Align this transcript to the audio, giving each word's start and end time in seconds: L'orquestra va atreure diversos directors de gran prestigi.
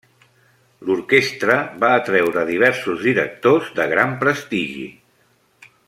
L'orquestra 0.87 1.57
va 1.83 1.91
atreure 1.97 2.45
diversos 2.49 3.05
directors 3.09 3.71
de 3.81 3.87
gran 3.93 4.17
prestigi. 4.25 4.89